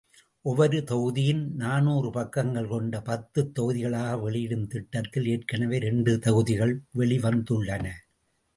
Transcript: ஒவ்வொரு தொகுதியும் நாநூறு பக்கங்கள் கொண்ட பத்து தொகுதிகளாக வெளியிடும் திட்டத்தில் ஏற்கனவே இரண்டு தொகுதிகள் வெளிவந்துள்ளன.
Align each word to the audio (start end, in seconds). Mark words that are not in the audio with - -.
ஒவ்வொரு 0.45 0.77
தொகுதியும் 0.83 1.43
நாநூறு 1.55 2.09
பக்கங்கள் 2.09 2.67
கொண்ட 2.67 3.01
பத்து 3.01 3.51
தொகுதிகளாக 3.59 4.19
வெளியிடும் 4.21 4.67
திட்டத்தில் 4.67 5.27
ஏற்கனவே 5.27 5.75
இரண்டு 5.75 6.19
தொகுதிகள் 6.19 6.75
வெளிவந்துள்ளன. 6.97 7.85